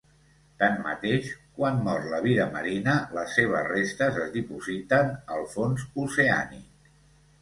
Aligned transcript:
Tanmateix, 0.61 1.27
quan 1.59 1.75
mor 1.87 2.07
la 2.13 2.21
vida 2.23 2.47
marina, 2.57 2.95
les 3.17 3.37
seves 3.41 3.69
restes 3.73 4.19
es 4.25 4.35
dipositen 4.39 5.13
al 5.37 5.49
fons 5.57 5.85
oceànic. 6.07 6.91